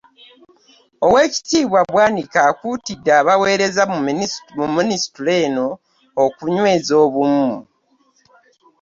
Oweekitiibwa 1.05 1.81
Bwanika 1.91 2.39
akuutidde 2.49 3.11
abaweereza 3.21 3.83
mu 4.59 4.67
Minisitule 4.77 5.33
eno 5.45 5.67
okunyweza 6.23 6.93
obumu 7.05 7.57